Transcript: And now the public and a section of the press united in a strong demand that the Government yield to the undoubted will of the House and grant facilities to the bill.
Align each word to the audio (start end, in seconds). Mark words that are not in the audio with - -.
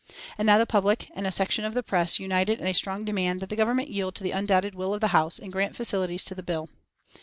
And 0.35 0.47
now 0.47 0.57
the 0.57 0.65
public 0.65 1.11
and 1.13 1.27
a 1.27 1.31
section 1.31 1.63
of 1.63 1.75
the 1.75 1.83
press 1.83 2.19
united 2.19 2.59
in 2.59 2.65
a 2.65 2.73
strong 2.73 3.05
demand 3.05 3.39
that 3.39 3.49
the 3.49 3.55
Government 3.55 3.89
yield 3.91 4.15
to 4.15 4.23
the 4.23 4.31
undoubted 4.31 4.73
will 4.73 4.95
of 4.95 4.99
the 5.01 5.09
House 5.09 5.37
and 5.37 5.51
grant 5.53 5.75
facilities 5.75 6.23
to 6.25 6.33
the 6.33 6.41
bill. 6.41 6.69